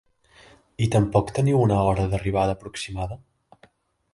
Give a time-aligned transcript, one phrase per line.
[0.85, 3.19] I tampoc teniu una hora d'arribada aproximada?